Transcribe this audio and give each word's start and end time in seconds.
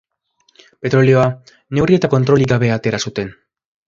Petrolioa 0.85 1.25
neurri 1.79 1.97
eta 1.99 2.09
kontrolik 2.17 2.49
gabe 2.55 2.73
atera 2.77 3.01
zuten. 3.09 3.31